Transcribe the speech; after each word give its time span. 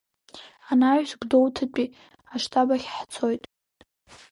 Анаҩс 0.71 1.11
Гәдоуҭатәи 1.19 1.87
аштаб 2.33 2.69
ахь 2.75 2.87
ҳцоит. 2.97 3.43